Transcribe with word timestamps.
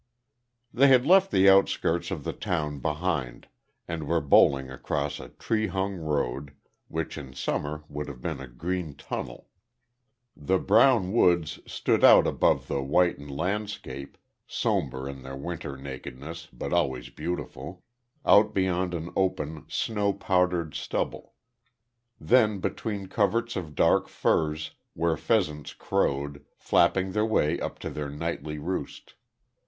They 0.73 0.87
had 0.87 1.05
left 1.05 1.29
the 1.29 1.47
outskirts 1.47 2.09
of 2.09 2.23
the 2.23 2.33
town 2.33 2.79
behind, 2.79 3.47
and 3.87 4.07
were 4.07 4.19
bowling 4.19 4.67
along 4.71 5.19
a 5.21 5.29
tree 5.29 5.67
hung 5.67 5.95
road, 5.97 6.55
which 6.87 7.19
in 7.19 7.33
summer 7.33 7.83
would 7.87 8.07
have 8.07 8.19
been 8.19 8.39
a 8.39 8.47
green 8.47 8.95
tunnel. 8.95 9.47
The 10.35 10.57
brown 10.57 11.13
woods 11.13 11.59
stood 11.71 12.03
out 12.03 12.25
above 12.25 12.65
the 12.67 12.81
whitened 12.81 13.29
landscape, 13.29 14.17
sombre 14.47 15.05
in 15.07 15.21
their 15.21 15.35
winter 15.35 15.77
nakedness, 15.77 16.47
but 16.51 16.73
always 16.73 17.09
beautiful, 17.11 17.83
over 18.25 18.49
beyond 18.49 18.95
an 18.95 19.11
open, 19.15 19.65
snow 19.67 20.13
powdered 20.13 20.73
stubble. 20.73 21.35
Then 22.19 22.57
between 22.57 23.05
coverts 23.05 23.55
of 23.55 23.75
dark 23.75 24.07
firs, 24.07 24.71
where 24.95 25.15
pheasants 25.15 25.73
crowed, 25.75 26.43
flapping 26.57 27.11
their 27.11 27.23
way 27.23 27.59
up 27.59 27.77
to 27.77 27.91
their 27.91 28.09
nightly 28.09 28.57
roost. 28.57 29.13